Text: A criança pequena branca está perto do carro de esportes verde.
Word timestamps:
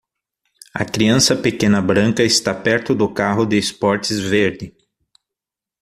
A 0.73 0.83
criança 0.83 1.35
pequena 1.35 1.79
branca 1.79 2.23
está 2.23 2.55
perto 2.55 2.95
do 2.95 3.07
carro 3.13 3.45
de 3.45 3.59
esportes 3.59 4.19
verde. 4.19 4.75